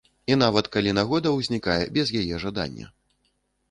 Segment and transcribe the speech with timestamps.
[0.31, 2.95] І нават калі нагода ўзнікае без яе жадання.